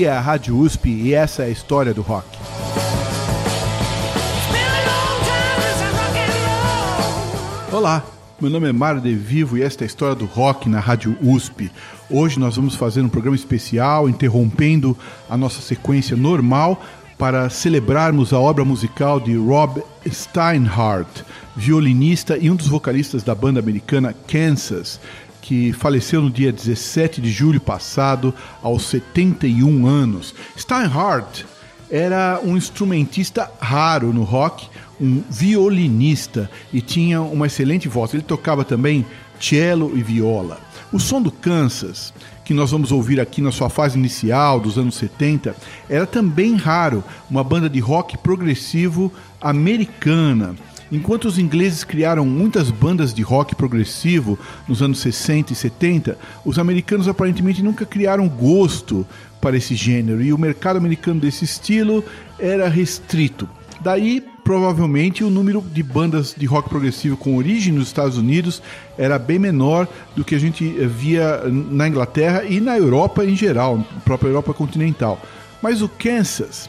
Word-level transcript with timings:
Aqui 0.00 0.06
é 0.06 0.12
a 0.12 0.18
Rádio 0.18 0.58
USP 0.58 0.88
e 0.88 1.12
essa 1.12 1.42
é 1.42 1.46
a 1.48 1.50
história 1.50 1.92
do 1.92 2.00
rock. 2.00 2.26
Olá, 7.70 8.02
meu 8.40 8.48
nome 8.48 8.66
é 8.66 8.72
Mário 8.72 9.02
De 9.02 9.14
Vivo 9.14 9.58
e 9.58 9.62
esta 9.62 9.84
é 9.84 9.84
a 9.84 9.86
história 9.86 10.14
do 10.14 10.24
rock 10.24 10.70
na 10.70 10.80
Rádio 10.80 11.18
USP. 11.20 11.70
Hoje 12.08 12.40
nós 12.40 12.56
vamos 12.56 12.74
fazer 12.76 13.02
um 13.02 13.10
programa 13.10 13.36
especial 13.36 14.08
interrompendo 14.08 14.96
a 15.28 15.36
nossa 15.36 15.60
sequência 15.60 16.16
normal 16.16 16.82
para 17.18 17.50
celebrarmos 17.50 18.32
a 18.32 18.40
obra 18.40 18.64
musical 18.64 19.20
de 19.20 19.36
Rob 19.36 19.82
Steinhardt, 20.08 21.26
violinista 21.54 22.38
e 22.38 22.50
um 22.50 22.56
dos 22.56 22.68
vocalistas 22.68 23.22
da 23.22 23.34
banda 23.34 23.60
americana 23.60 24.14
Kansas, 24.26 24.98
que 25.40 25.72
faleceu 25.72 26.20
no 26.20 26.30
dia 26.30 26.52
17 26.52 27.20
de 27.20 27.30
julho 27.30 27.60
passado, 27.60 28.34
aos 28.62 28.84
71 28.84 29.86
anos. 29.86 30.34
Steinhardt 30.56 31.46
era 31.90 32.40
um 32.44 32.56
instrumentista 32.56 33.50
raro 33.60 34.12
no 34.12 34.22
rock, 34.22 34.68
um 35.00 35.22
violinista 35.28 36.50
e 36.72 36.80
tinha 36.80 37.20
uma 37.20 37.46
excelente 37.46 37.88
voz. 37.88 38.14
Ele 38.14 38.22
tocava 38.22 38.64
também 38.64 39.04
cello 39.40 39.96
e 39.96 40.02
viola. 40.02 40.60
O 40.92 41.00
som 41.00 41.20
do 41.20 41.32
Kansas, 41.32 42.12
que 42.44 42.52
nós 42.52 42.70
vamos 42.70 42.92
ouvir 42.92 43.20
aqui 43.20 43.40
na 43.40 43.50
sua 43.50 43.70
fase 43.70 43.98
inicial 43.98 44.60
dos 44.60 44.76
anos 44.76 44.96
70, 44.96 45.56
era 45.88 46.06
também 46.06 46.56
raro, 46.56 47.02
uma 47.30 47.42
banda 47.42 47.68
de 47.68 47.80
rock 47.80 48.18
progressivo 48.18 49.12
americana. 49.40 50.54
Enquanto 50.92 51.26
os 51.26 51.38
ingleses 51.38 51.84
criaram 51.84 52.26
muitas 52.26 52.70
bandas 52.70 53.14
de 53.14 53.22
rock 53.22 53.54
progressivo 53.54 54.38
nos 54.66 54.82
anos 54.82 54.98
60 54.98 55.52
e 55.52 55.56
70, 55.56 56.18
os 56.44 56.58
americanos 56.58 57.06
aparentemente 57.06 57.62
nunca 57.62 57.86
criaram 57.86 58.28
gosto 58.28 59.06
para 59.40 59.56
esse 59.56 59.74
gênero 59.74 60.20
e 60.20 60.32
o 60.32 60.38
mercado 60.38 60.76
americano 60.76 61.20
desse 61.20 61.44
estilo 61.44 62.04
era 62.38 62.68
restrito. 62.68 63.48
Daí, 63.80 64.22
provavelmente, 64.42 65.22
o 65.22 65.30
número 65.30 65.62
de 65.72 65.82
bandas 65.82 66.34
de 66.36 66.44
rock 66.44 66.68
progressivo 66.68 67.16
com 67.16 67.36
origem 67.36 67.72
nos 67.72 67.86
Estados 67.86 68.18
Unidos 68.18 68.60
era 68.98 69.18
bem 69.18 69.38
menor 69.38 69.86
do 70.16 70.24
que 70.24 70.34
a 70.34 70.38
gente 70.38 70.64
via 70.86 71.40
na 71.46 71.88
Inglaterra 71.88 72.44
e 72.44 72.60
na 72.60 72.76
Europa 72.76 73.24
em 73.24 73.36
geral, 73.36 73.78
na 73.78 74.00
própria 74.04 74.28
Europa 74.28 74.52
continental. 74.52 75.20
Mas 75.62 75.80
o 75.82 75.88
Kansas 75.88 76.68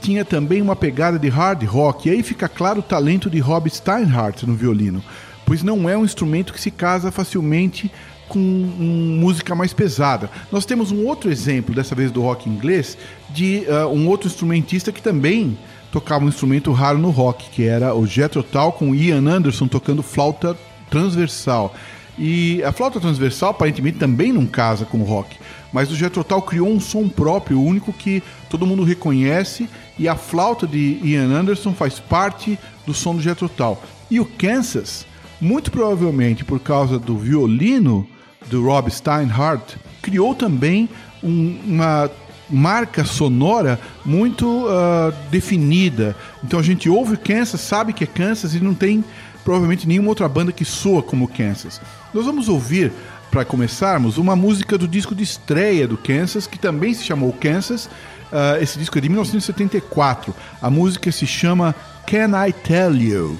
tinha 0.00 0.24
também 0.24 0.62
uma 0.62 0.74
pegada 0.74 1.18
de 1.18 1.28
hard 1.28 1.62
rock, 1.64 2.08
e 2.08 2.12
aí 2.12 2.22
fica 2.22 2.48
claro 2.48 2.80
o 2.80 2.82
talento 2.82 3.28
de 3.28 3.38
Rob 3.38 3.68
Steinhardt 3.68 4.46
no 4.46 4.54
violino, 4.54 5.02
pois 5.44 5.62
não 5.62 5.88
é 5.88 5.96
um 5.96 6.04
instrumento 6.04 6.52
que 6.52 6.60
se 6.60 6.70
casa 6.70 7.10
facilmente 7.10 7.90
com 8.28 8.38
música 8.38 9.54
mais 9.54 9.72
pesada. 9.72 10.30
Nós 10.52 10.64
temos 10.64 10.92
um 10.92 11.04
outro 11.06 11.30
exemplo, 11.30 11.74
dessa 11.74 11.94
vez 11.94 12.12
do 12.12 12.22
rock 12.22 12.48
inglês, 12.48 12.96
de 13.28 13.64
uh, 13.68 13.88
um 13.88 14.08
outro 14.08 14.28
instrumentista 14.28 14.92
que 14.92 15.02
também 15.02 15.58
tocava 15.90 16.24
um 16.24 16.28
instrumento 16.28 16.70
raro 16.72 16.98
no 16.98 17.10
rock, 17.10 17.50
que 17.50 17.64
era 17.64 17.92
o 17.92 18.06
Jethro 18.06 18.44
Tull 18.44 18.72
com 18.72 18.94
Ian 18.94 19.28
Anderson 19.28 19.66
tocando 19.66 20.02
flauta 20.02 20.56
transversal. 20.88 21.74
E 22.22 22.62
a 22.64 22.70
flauta 22.70 23.00
transversal 23.00 23.48
aparentemente 23.48 23.96
também 23.96 24.30
não 24.30 24.44
casa 24.44 24.84
com 24.84 24.98
o 24.98 25.04
rock, 25.04 25.38
mas 25.72 25.90
o 25.90 25.96
Jethro 25.96 26.22
Tull 26.22 26.42
criou 26.42 26.68
um 26.68 26.78
som 26.78 27.08
próprio, 27.08 27.62
único 27.62 27.94
que 27.94 28.22
todo 28.50 28.66
mundo 28.66 28.84
reconhece, 28.84 29.66
e 29.98 30.06
a 30.06 30.14
flauta 30.14 30.66
de 30.66 31.00
Ian 31.02 31.30
Anderson 31.30 31.72
faz 31.72 31.98
parte 31.98 32.58
do 32.86 32.92
som 32.92 33.14
do 33.14 33.22
Jethro 33.22 33.48
Tull. 33.48 33.78
E 34.10 34.20
o 34.20 34.26
Kansas, 34.26 35.06
muito 35.40 35.70
provavelmente 35.70 36.44
por 36.44 36.60
causa 36.60 36.98
do 36.98 37.16
violino 37.16 38.06
do 38.48 38.66
Rob 38.66 38.90
Steinhardt, 38.90 39.78
criou 40.02 40.34
também 40.34 40.90
um, 41.24 41.58
uma 41.66 42.10
marca 42.50 43.02
sonora 43.02 43.80
muito 44.04 44.66
uh, 44.66 45.10
definida. 45.30 46.14
Então 46.44 46.60
a 46.60 46.62
gente 46.62 46.86
ouve 46.90 47.16
Kansas, 47.16 47.62
sabe 47.62 47.94
que 47.94 48.04
é 48.04 48.06
Kansas 48.06 48.54
e 48.54 48.60
não 48.60 48.74
tem 48.74 49.02
provavelmente 49.42 49.88
nenhuma 49.88 50.10
outra 50.10 50.28
banda 50.28 50.52
que 50.52 50.66
soa 50.66 51.02
como 51.02 51.26
Kansas. 51.26 51.80
Nós 52.12 52.26
vamos 52.26 52.48
ouvir, 52.48 52.92
para 53.30 53.44
começarmos, 53.44 54.18
uma 54.18 54.34
música 54.34 54.76
do 54.76 54.88
disco 54.88 55.14
de 55.14 55.22
estreia 55.22 55.86
do 55.86 55.96
Kansas, 55.96 56.46
que 56.46 56.58
também 56.58 56.92
se 56.92 57.04
chamou 57.04 57.32
Kansas. 57.32 57.86
Uh, 57.86 58.60
esse 58.60 58.78
disco 58.78 58.98
é 58.98 59.00
de 59.00 59.08
1974. 59.08 60.34
A 60.60 60.68
música 60.68 61.12
se 61.12 61.26
chama 61.26 61.74
Can 62.06 62.30
I 62.46 62.52
Tell 62.52 62.96
You? 62.96 63.38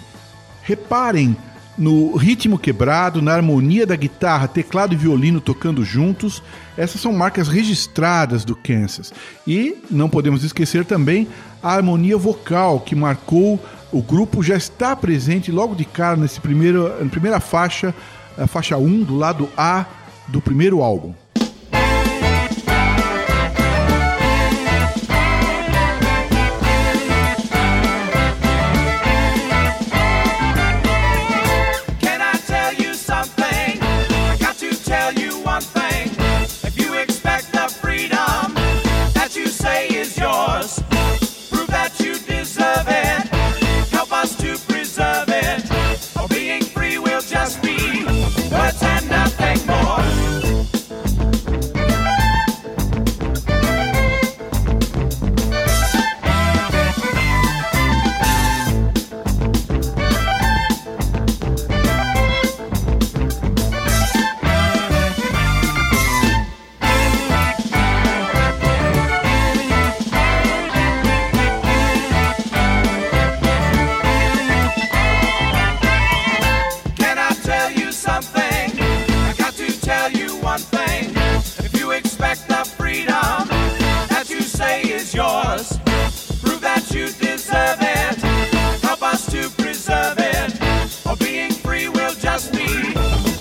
Reparem 0.62 1.36
no 1.76 2.14
ritmo 2.14 2.58
quebrado, 2.58 3.22
na 3.22 3.32
harmonia 3.32 3.86
da 3.86 3.96
guitarra, 3.96 4.46
teclado 4.46 4.94
e 4.94 4.96
violino 4.96 5.40
tocando 5.40 5.84
juntos. 5.84 6.42
Essas 6.76 7.00
são 7.00 7.12
marcas 7.12 7.48
registradas 7.48 8.44
do 8.44 8.54
Kansas. 8.54 9.12
E 9.46 9.82
não 9.90 10.08
podemos 10.08 10.44
esquecer 10.44 10.84
também 10.84 11.26
a 11.62 11.74
harmonia 11.74 12.16
vocal 12.16 12.80
que 12.80 12.94
marcou 12.94 13.58
o 13.92 14.00
grupo, 14.00 14.42
já 14.42 14.56
está 14.56 14.94
presente 14.94 15.50
logo 15.50 15.74
de 15.74 15.84
cara 15.84 16.16
nesse 16.16 16.40
primeiro, 16.40 17.02
na 17.02 17.10
primeira 17.10 17.40
faixa, 17.40 17.92
a 18.40 18.46
faixa 18.46 18.78
1 18.78 19.04
do 19.04 19.16
lado 19.16 19.48
A 19.56 19.84
do 20.26 20.40
primeiro 20.40 20.82
álbum. 20.82 21.12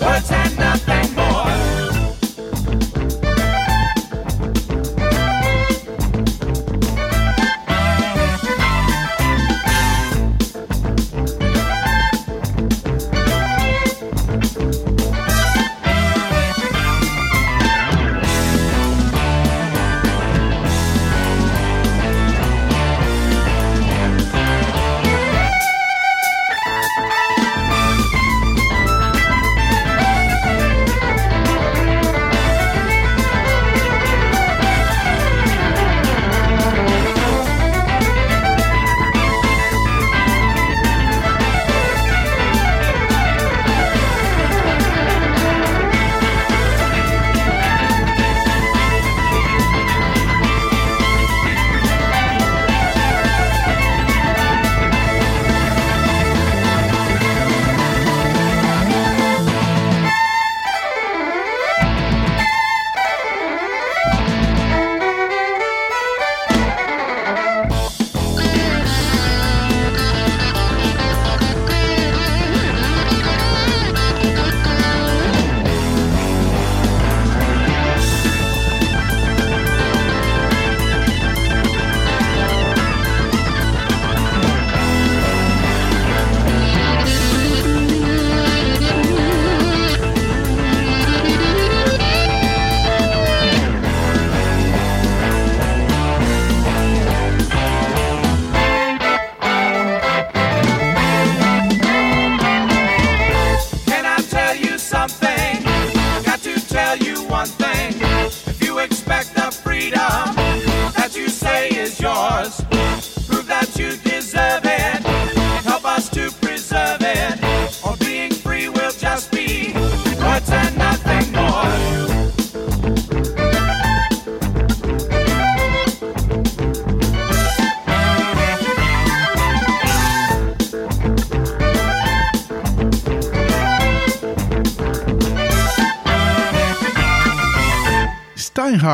Words 0.00 0.39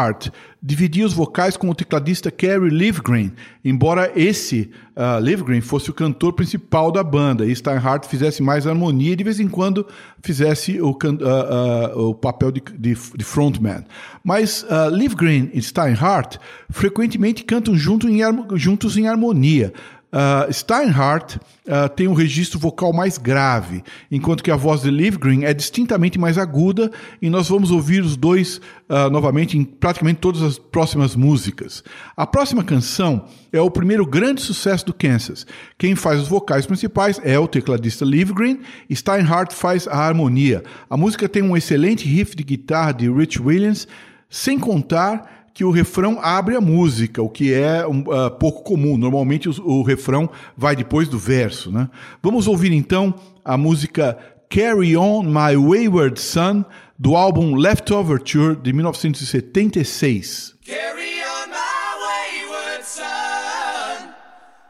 Steinhardt 0.07 0.33
dividia 0.63 1.07
os 1.07 1.13
vocais 1.13 1.57
com 1.57 1.69
o 1.69 1.75
tecladista 1.75 2.31
Kerry 2.31 2.71
Livgren, 2.71 3.33
embora 3.65 4.11
esse 4.17 4.71
uh, 4.97 5.21
Livgren 5.21 5.61
fosse 5.61 5.91
o 5.91 5.95
cantor 5.95 6.33
principal 6.33 6.91
da 6.91 7.05
banda 7.05 7.47
e 7.47 7.55
Steinhardt 7.55 8.09
fizesse 8.09 8.43
mais 8.43 8.67
harmonia 8.67 9.13
e 9.13 9.17
de 9.17 9.23
vez 9.23 9.39
em 9.39 9.49
quando 9.49 9.87
fizesse 10.23 10.81
o, 10.81 10.91
uh, 10.91 11.97
uh, 11.97 12.09
o 12.09 12.15
papel 12.15 12.51
de, 12.51 12.63
de, 12.77 12.95
de, 12.95 13.25
frontman. 13.25 13.85
Mas 14.25 14.65
uh, 14.65 14.93
Livgren 14.93 15.51
e 15.55 15.63
Steinhardt 15.63 16.39
frequentemente 16.71 17.45
cantam 17.45 17.77
junto 17.77 18.09
em, 18.09 18.21
juntos 18.55 18.97
em 18.97 19.07
harmonia. 19.07 19.73
Uh, 20.13 20.51
Steinhardt 20.53 21.37
uh, 21.37 21.89
tem 21.95 22.07
um 22.07 22.15
registro 22.15 22.59
vocal 22.59 22.93
mais 22.93 23.19
grave, 23.19 23.83
enquanto 24.11 24.43
que 24.43 24.51
a 24.51 24.57
voz 24.57 24.83
de 24.83 24.91
Livgren 24.91 25.45
é 25.45 25.53
distintamente 25.53 26.19
mais 26.19 26.39
aguda, 26.39 26.91
e 27.21 27.29
nós 27.29 27.49
vamos 27.49 27.71
ouvir 27.71 28.03
os 28.03 28.17
dois 28.17 28.61
uh, 28.89 29.11
novamente 29.11 29.59
em 29.59 29.65
praticamente 29.65 30.21
todas 30.21 30.43
as 30.43 30.59
próximas 30.59 31.17
músicas. 31.17 31.83
A 32.17 32.27
próxima 32.27 32.63
canção 32.63 33.27
é 33.53 33.61
o 33.61 33.71
primeiro 33.71 34.07
grande 34.07 34.41
sucesso 34.41 34.87
do 34.87 34.95
Kansas. 34.95 35.45
Quem 35.77 35.97
faz 35.97 36.21
os 36.21 36.29
vocais 36.29 36.67
principais 36.67 37.21
é 37.25 37.39
o 37.39 37.49
tecladista 37.49 38.05
Livgren, 38.05 38.61
e 38.89 38.95
Steinhardt 38.95 39.55
faz 39.55 39.89
a 39.89 39.97
harmonia. 39.97 40.63
A 40.89 40.97
música 40.97 41.29
tem 41.29 41.43
um 41.43 41.57
excelente 41.57 42.07
riff 42.07 42.37
de 42.37 42.45
guitarra 42.45 42.93
de 42.93 43.11
Rich 43.11 43.43
Williams, 43.43 43.89
sem 44.31 44.59
contar 44.59 45.36
que 45.57 45.65
o 45.65 45.71
refrão 45.71 46.19
abre 46.21 46.55
a 46.55 46.61
música, 46.61 47.23
o 47.23 47.31
que 47.31 47.55
é 47.55 47.87
um, 47.87 48.01
uh, 48.01 48.31
pouco 48.31 48.63
comum. 48.63 48.99
Normalmente 48.99 49.49
o, 49.49 49.53
o, 49.65 49.83
refrão 49.83 50.29
vai 50.55 50.77
depois 50.77 51.09
do 51.09 51.19
verso. 51.19 51.73
Né? 51.73 51.89
Vamos 52.23 52.47
ouvir 52.47 52.73
então 52.73 53.15
a 53.43 53.57
música 53.57 54.19
Carry 54.51 54.99
On 54.99 55.23
My 55.23 55.57
Wayward 55.57 56.21
Son, 56.21 56.63
do 56.99 57.17
álbum 57.17 57.55
Leftover 57.57 58.21
Tour 58.21 58.55
de 58.55 58.71
1976. 58.71 60.57
Carry 60.63 61.23
on 61.23 61.49
my 61.49 61.95
wayward 62.05 62.85
son, 62.85 64.15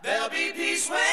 there'll 0.05 0.31
be 0.31 0.53
peace 0.53 0.89
when 0.89 1.06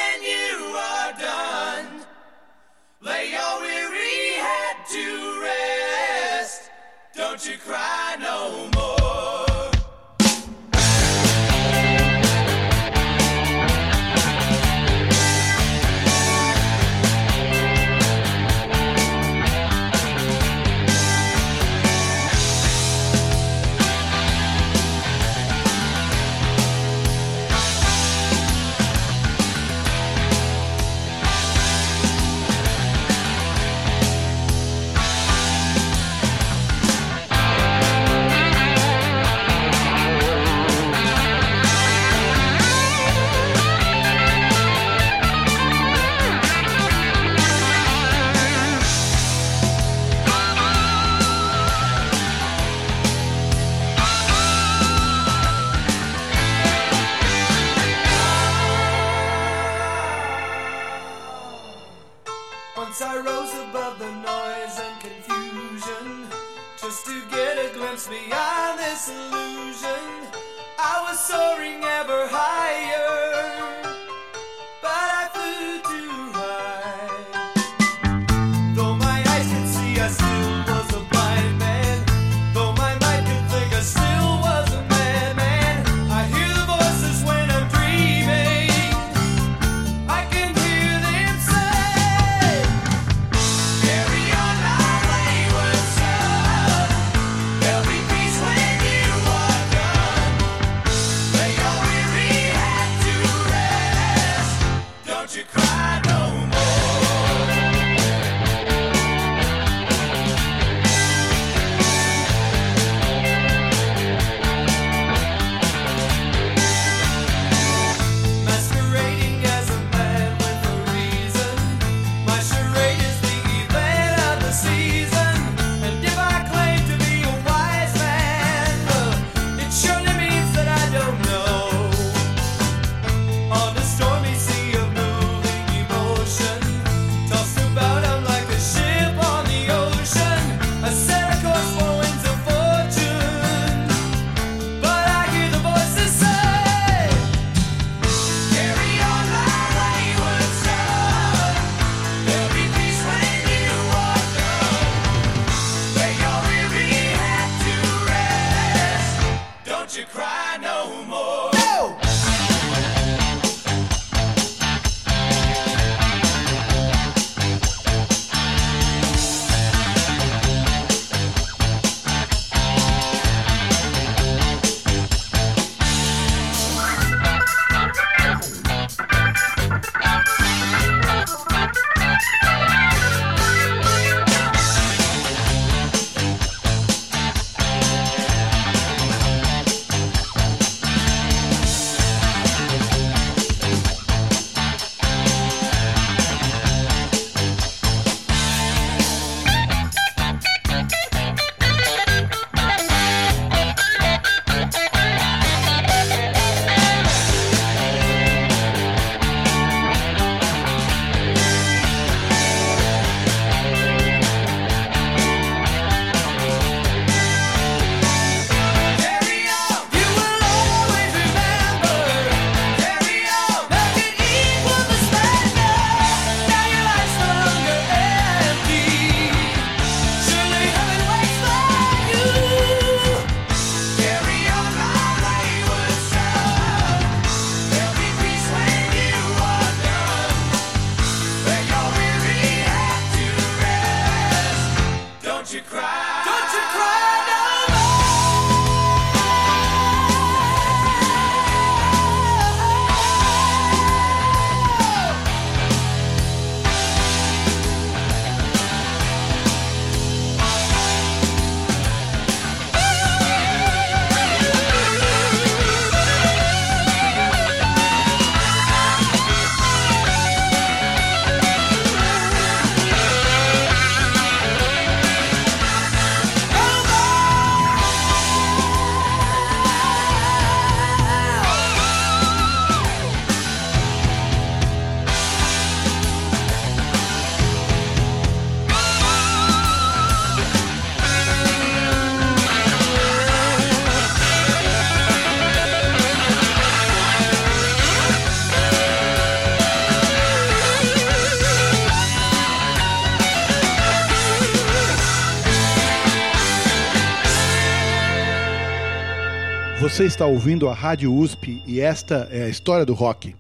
Você 309.94 310.06
está 310.06 310.26
ouvindo 310.26 310.68
a 310.68 310.74
Rádio 310.74 311.14
USP 311.14 311.62
e 311.68 311.80
esta 311.80 312.28
é 312.32 312.46
a 312.46 312.50
história 312.50 312.84
do 312.84 312.96
rock. 312.96 313.36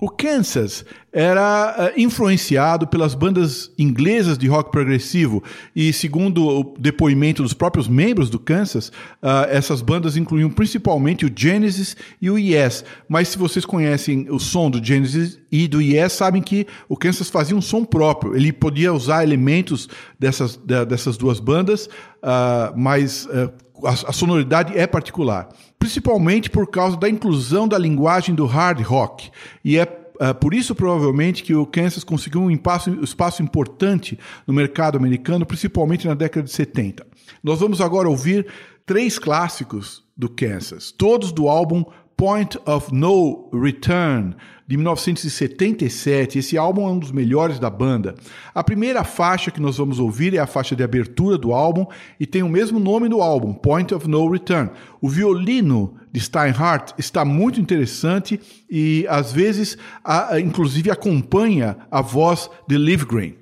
O 0.00 0.08
Kansas 0.08 0.84
era 1.12 1.92
uh, 1.94 2.00
influenciado 2.00 2.88
pelas 2.88 3.14
bandas 3.14 3.70
inglesas 3.78 4.36
de 4.36 4.48
rock 4.48 4.72
progressivo 4.72 5.44
e, 5.76 5.92
segundo 5.92 6.44
o 6.44 6.74
depoimento 6.76 7.44
dos 7.44 7.52
próprios 7.52 7.86
membros 7.86 8.28
do 8.28 8.40
Kansas, 8.40 8.88
uh, 8.88 9.46
essas 9.48 9.80
bandas 9.80 10.16
incluíam 10.16 10.50
principalmente 10.50 11.24
o 11.24 11.30
Genesis 11.32 11.96
e 12.20 12.28
o 12.28 12.36
Yes. 12.36 12.84
Mas 13.08 13.28
se 13.28 13.38
vocês 13.38 13.64
conhecem 13.64 14.26
o 14.28 14.40
som 14.40 14.68
do 14.68 14.84
Genesis 14.84 15.38
e 15.52 15.68
do 15.68 15.80
Yes, 15.80 16.14
sabem 16.14 16.42
que 16.42 16.66
o 16.88 16.96
Kansas 16.96 17.30
fazia 17.30 17.56
um 17.56 17.62
som 17.62 17.84
próprio. 17.84 18.34
Ele 18.34 18.52
podia 18.52 18.92
usar 18.92 19.22
elementos 19.22 19.88
dessas, 20.18 20.56
dessas 20.56 21.16
duas 21.16 21.38
bandas, 21.38 21.86
uh, 21.86 22.76
mas 22.76 23.28
a, 23.84 23.90
a 23.90 24.12
sonoridade 24.12 24.76
é 24.76 24.84
particular 24.84 25.48
principalmente 25.82 26.48
por 26.48 26.68
causa 26.68 26.96
da 26.96 27.08
inclusão 27.08 27.66
da 27.66 27.76
linguagem 27.76 28.36
do 28.36 28.46
hard 28.46 28.80
rock. 28.82 29.32
E 29.64 29.76
é 29.76 29.82
uh, 29.82 30.32
por 30.32 30.54
isso, 30.54 30.76
provavelmente, 30.76 31.42
que 31.42 31.56
o 31.56 31.66
Kansas 31.66 32.04
conseguiu 32.04 32.40
um 32.40 32.52
espaço, 32.52 32.88
um 32.88 33.02
espaço 33.02 33.42
importante 33.42 34.16
no 34.46 34.54
mercado 34.54 34.96
americano, 34.96 35.44
principalmente 35.44 36.06
na 36.06 36.14
década 36.14 36.44
de 36.44 36.52
70. 36.52 37.04
Nós 37.42 37.58
vamos 37.58 37.80
agora 37.80 38.08
ouvir 38.08 38.46
três 38.86 39.18
clássicos 39.18 40.04
do 40.16 40.28
Kansas, 40.28 40.92
todos 40.92 41.32
do 41.32 41.48
álbum 41.48 41.84
Point 42.22 42.56
of 42.66 42.94
No 42.94 43.50
Return, 43.52 44.36
de 44.64 44.76
1977. 44.76 46.38
Esse 46.38 46.56
álbum 46.56 46.86
é 46.86 46.92
um 46.92 46.98
dos 47.00 47.10
melhores 47.10 47.58
da 47.58 47.68
banda. 47.68 48.14
A 48.54 48.62
primeira 48.62 49.02
faixa 49.02 49.50
que 49.50 49.60
nós 49.60 49.76
vamos 49.76 49.98
ouvir 49.98 50.32
é 50.32 50.38
a 50.38 50.46
faixa 50.46 50.76
de 50.76 50.84
abertura 50.84 51.36
do 51.36 51.52
álbum 51.52 51.84
e 52.20 52.24
tem 52.24 52.44
o 52.44 52.48
mesmo 52.48 52.78
nome 52.78 53.08
do 53.08 53.20
álbum, 53.20 53.52
Point 53.52 53.92
of 53.92 54.08
No 54.08 54.30
Return. 54.30 54.70
O 55.00 55.08
violino 55.08 55.96
de 56.12 56.20
Steinhardt 56.20 56.94
está 56.96 57.24
muito 57.24 57.60
interessante 57.60 58.40
e 58.70 59.04
às 59.08 59.32
vezes, 59.32 59.76
a, 60.04 60.38
inclusive, 60.38 60.92
acompanha 60.92 61.76
a 61.90 62.00
voz 62.00 62.48
de 62.68 62.78
Livgren. 62.78 63.34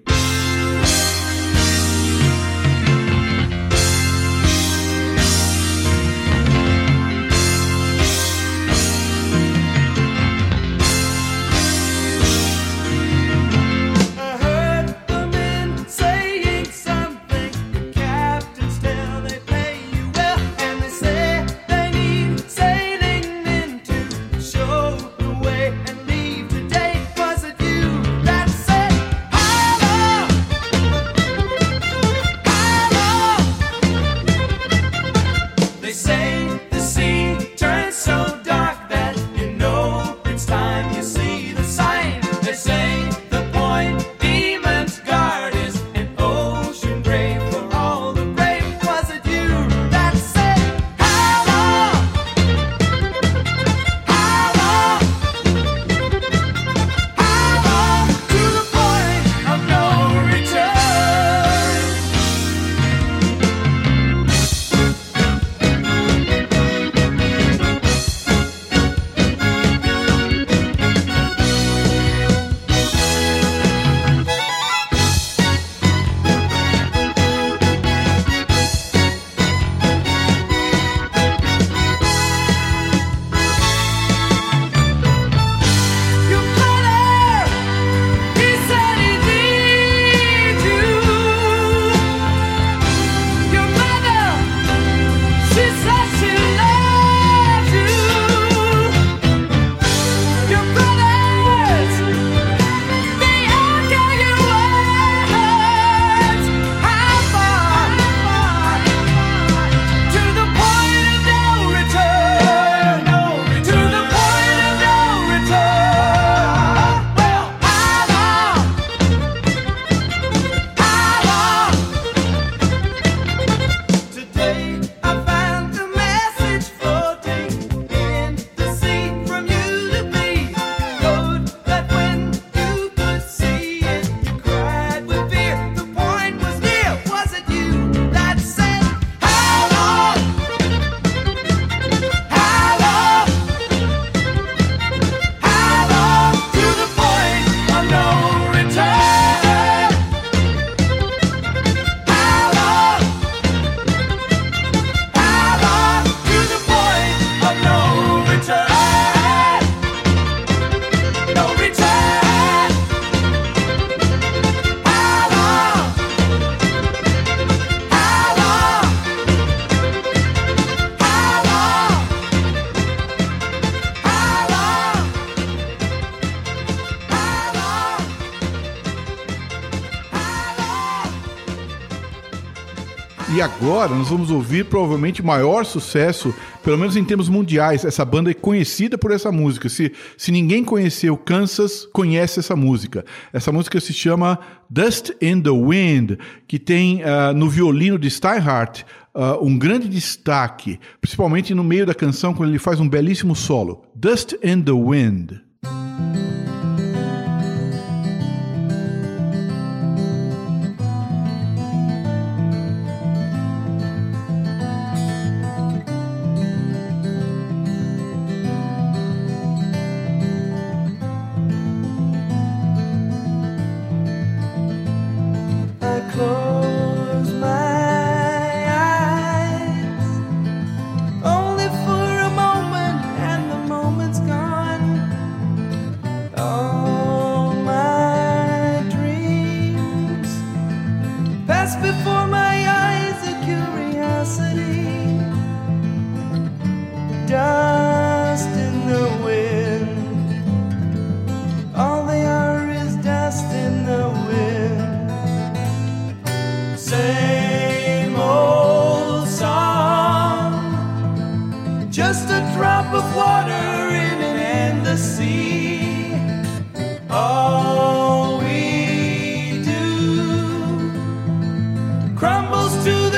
E 183.32 183.40
agora 183.40 183.94
nós 183.94 184.08
vamos 184.08 184.28
ouvir 184.28 184.64
provavelmente 184.64 185.22
o 185.22 185.24
maior 185.24 185.64
sucesso, 185.64 186.34
pelo 186.64 186.76
menos 186.76 186.96
em 186.96 187.04
termos 187.04 187.28
mundiais. 187.28 187.84
Essa 187.84 188.04
banda 188.04 188.32
é 188.32 188.34
conhecida 188.34 188.98
por 188.98 189.12
essa 189.12 189.30
música. 189.30 189.68
Se, 189.68 189.92
se 190.16 190.32
ninguém 190.32 190.64
conheceu 190.64 191.16
Kansas, 191.16 191.86
conhece 191.92 192.40
essa 192.40 192.56
música. 192.56 193.04
Essa 193.32 193.52
música 193.52 193.78
se 193.78 193.92
chama 193.92 194.40
Dust 194.68 195.10
in 195.22 195.40
the 195.40 195.50
Wind, 195.50 196.18
que 196.48 196.58
tem 196.58 197.02
uh, 197.02 197.32
no 197.32 197.48
violino 197.48 198.00
de 198.00 198.10
Steinhardt 198.10 198.84
uh, 199.14 199.40
um 199.40 199.56
grande 199.56 199.88
destaque, 199.88 200.80
principalmente 201.00 201.54
no 201.54 201.62
meio 201.62 201.86
da 201.86 201.94
canção, 201.94 202.34
quando 202.34 202.50
ele 202.50 202.58
faz 202.58 202.80
um 202.80 202.88
belíssimo 202.88 203.36
solo. 203.36 203.84
Dust 203.94 204.32
in 204.42 204.60
the 204.62 204.72
Wind. 204.72 205.49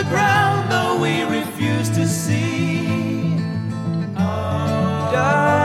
the 0.02 0.08
ground, 0.08 0.70
though 0.70 1.00
we 1.00 1.22
refuse 1.22 1.88
to 1.90 2.06
see. 2.06 3.36
Oh. 4.16 5.61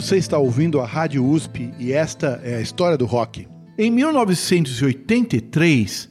Você 0.00 0.16
está 0.16 0.38
ouvindo 0.38 0.80
a 0.80 0.86
Rádio 0.86 1.22
USP 1.22 1.74
e 1.78 1.92
esta 1.92 2.40
é 2.42 2.56
a 2.56 2.60
história 2.62 2.96
do 2.96 3.04
rock. 3.04 3.46
Em 3.76 3.90
1983, 3.90 6.08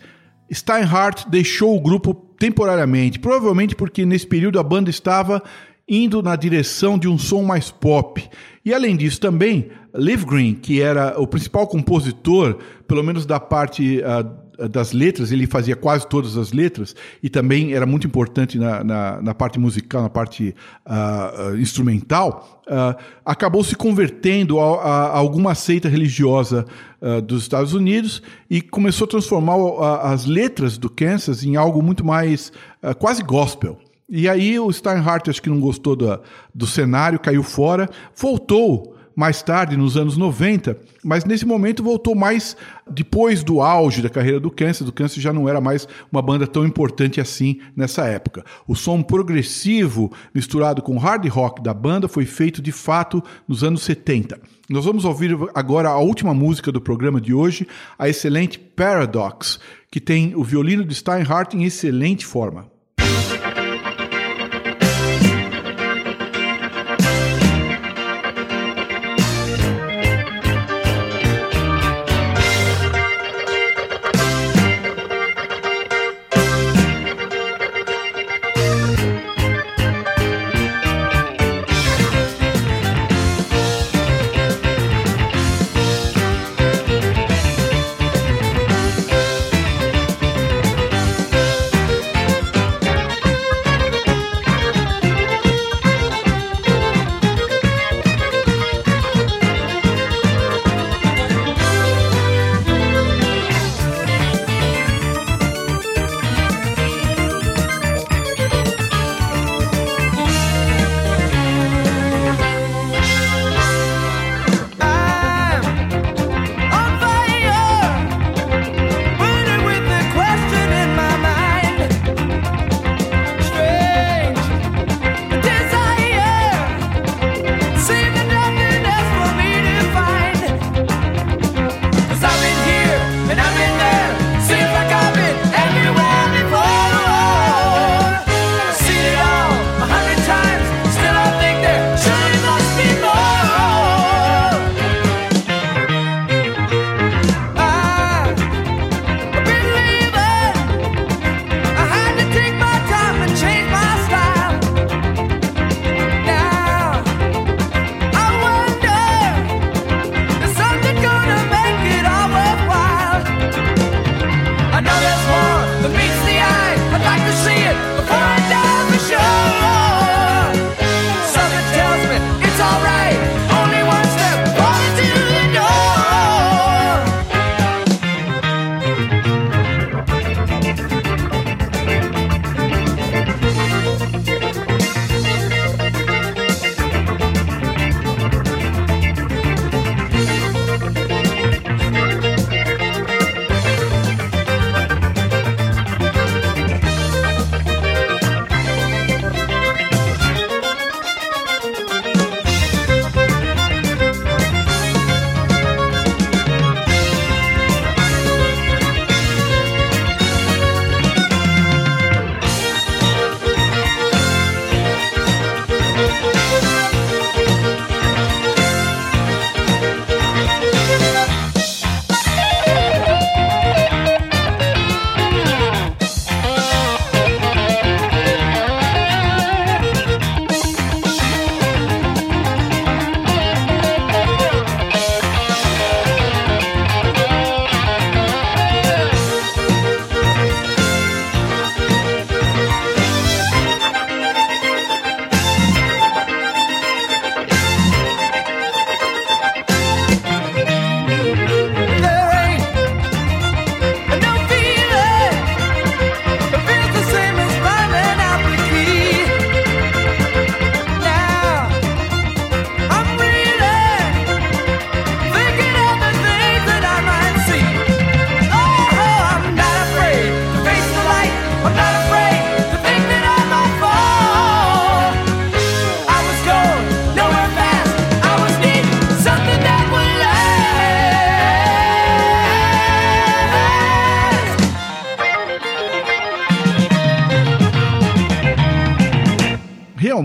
Steinhardt 0.53 1.27
deixou 1.27 1.75
o 1.75 1.81
grupo 1.81 2.13
temporariamente, 2.13 3.17
provavelmente 3.17 3.75
porque 3.75 4.05
nesse 4.05 4.27
período 4.27 4.59
a 4.59 4.63
banda 4.63 4.91
estava 4.91 5.41
indo 5.87 6.21
na 6.21 6.35
direção 6.35 6.99
de 6.99 7.07
um 7.07 7.17
som 7.17 7.41
mais 7.41 7.71
pop. 7.71 8.23
E 8.63 8.75
além 8.75 8.95
disso 8.95 9.19
também, 9.19 9.71
Liv 9.95 10.23
Green, 10.23 10.53
que 10.53 10.79
era 10.79 11.19
o 11.19 11.25
principal 11.25 11.65
compositor, 11.65 12.59
pelo 12.87 13.03
menos 13.03 13.25
da 13.25 13.39
parte 13.39 14.01
uh, 14.01 14.48
das 14.67 14.91
letras, 14.91 15.31
ele 15.31 15.47
fazia 15.47 15.75
quase 15.75 16.07
todas 16.07 16.35
as 16.37 16.51
letras 16.51 16.95
e 17.23 17.29
também 17.29 17.73
era 17.73 17.85
muito 17.85 18.05
importante 18.05 18.57
na, 18.57 18.83
na, 18.83 19.21
na 19.21 19.33
parte 19.33 19.59
musical, 19.59 20.01
na 20.01 20.09
parte 20.09 20.53
uh, 20.85 21.55
instrumental, 21.57 22.61
uh, 22.67 22.99
acabou 23.23 23.63
se 23.63 23.75
convertendo 23.75 24.59
a, 24.59 24.81
a, 24.81 25.05
a 25.07 25.17
alguma 25.17 25.55
seita 25.55 25.87
religiosa 25.87 26.65
uh, 27.01 27.21
dos 27.21 27.43
Estados 27.43 27.73
Unidos 27.73 28.21
e 28.49 28.61
começou 28.61 29.05
a 29.05 29.09
transformar 29.09 29.55
as 30.01 30.25
letras 30.25 30.77
do 30.77 30.89
Kansas 30.89 31.43
em 31.43 31.55
algo 31.55 31.81
muito 31.81 32.05
mais 32.05 32.51
quase 32.97 33.23
gospel. 33.23 33.77
E 34.09 34.27
aí 34.27 34.59
o 34.59 34.71
Steinhardt 34.71 35.29
acho 35.29 35.41
que 35.41 35.49
não 35.49 35.59
gostou 35.59 35.95
do, 35.95 36.19
do 36.53 36.65
cenário, 36.65 37.19
caiu 37.19 37.43
fora, 37.43 37.87
voltou 38.15 38.95
mais 39.19 39.43
tarde, 39.43 39.75
nos 39.75 39.97
anos 39.97 40.15
90, 40.15 40.79
mas 41.03 41.25
nesse 41.25 41.45
momento 41.45 41.83
voltou 41.83 42.15
mais 42.15 42.55
depois 42.89 43.43
do 43.43 43.59
auge 43.59 44.01
da 44.01 44.09
carreira 44.09 44.39
do 44.39 44.49
Kansas. 44.49 44.87
O 44.87 44.93
Kansas 44.93 45.21
já 45.21 45.33
não 45.33 45.49
era 45.49 45.59
mais 45.59 45.85
uma 46.09 46.21
banda 46.21 46.47
tão 46.47 46.65
importante 46.65 47.19
assim 47.19 47.59
nessa 47.75 48.05
época. 48.05 48.45
O 48.65 48.77
som 48.77 49.03
progressivo 49.03 50.09
misturado 50.33 50.81
com 50.81 50.97
hard 50.97 51.27
rock 51.27 51.61
da 51.61 51.73
banda 51.73 52.07
foi 52.07 52.23
feito 52.23 52.61
de 52.61 52.71
fato 52.71 53.21
nos 53.45 53.61
anos 53.61 53.81
70. 53.83 54.39
Nós 54.69 54.85
vamos 54.85 55.03
ouvir 55.03 55.37
agora 55.53 55.89
a 55.89 55.99
última 55.99 56.33
música 56.33 56.71
do 56.71 56.79
programa 56.79 57.19
de 57.19 57.33
hoje, 57.33 57.67
a 57.97 58.07
excelente 58.07 58.57
Paradox, 58.57 59.59
que 59.91 59.99
tem 59.99 60.33
o 60.33 60.45
violino 60.45 60.85
de 60.85 60.95
Steinhardt 60.95 61.57
em 61.57 61.65
excelente 61.65 62.25
forma. 62.25 62.67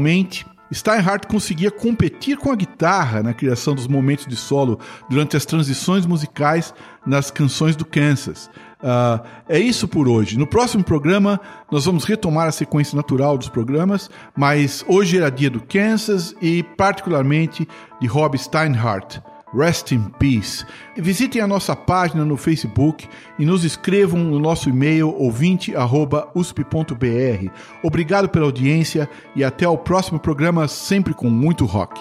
Realmente, 0.05 0.45
Steinhardt 0.71 1.27
conseguia 1.27 1.71
competir 1.71 2.37
com 2.37 2.53
a 2.53 2.55
guitarra 2.55 3.23
na 3.23 3.33
criação 3.33 3.75
dos 3.75 3.87
momentos 3.87 4.27
de 4.27 4.37
solo 4.37 4.79
durante 5.09 5.35
as 5.35 5.47
transições 5.47 6.05
musicais 6.05 6.75
nas 7.07 7.31
canções 7.31 7.75
do 7.75 7.87
Kansas. 7.87 8.51
Uh, 8.83 9.25
é 9.49 9.59
isso 9.59 9.89
por 9.89 10.07
hoje. 10.07 10.39
No 10.39 10.47
próximo 10.47 10.85
programa, 10.85 11.41
nós 11.73 11.87
vamos 11.87 12.05
retomar 12.05 12.49
a 12.49 12.53
sequência 12.53 12.95
natural 12.95 13.39
dos 13.39 13.49
programas, 13.49 14.11
mas 14.37 14.85
hoje 14.87 15.17
era 15.17 15.31
dia 15.31 15.49
do 15.49 15.63
Kansas 15.63 16.37
e, 16.43 16.63
particularmente, 16.63 17.67
de 17.99 18.07
Rob 18.07 18.37
Steinhardt. 18.37 19.23
Rest 19.55 19.93
in 19.93 20.11
Peace. 20.19 20.65
Visitem 20.97 21.41
a 21.41 21.47
nossa 21.47 21.77
página 21.77 22.25
no 22.25 22.37
Facebook 22.37 23.09
e 23.39 23.45
nos 23.45 23.65
escrevam 23.65 24.21
no 24.21 24.39
nosso 24.39 24.69
e-mail 24.69 25.15
ouvinte@usp.br. 25.17 27.51
Obrigado 27.83 28.29
pela 28.29 28.47
audiência 28.47 29.09
e 29.37 29.45
até 29.45 29.69
o 29.69 29.79
próximo 29.79 30.19
programa 30.19 30.67
sempre 30.69 31.15
com 31.15 31.31
muito 31.31 31.65
rock. 31.65 32.01